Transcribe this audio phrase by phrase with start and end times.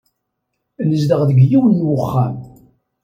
[0.89, 2.35] Nezdeɣ deg yiwen n uxxam.